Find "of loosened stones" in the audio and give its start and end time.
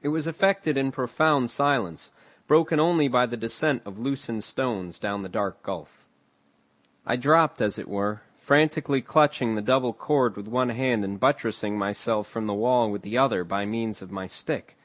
3.84-4.96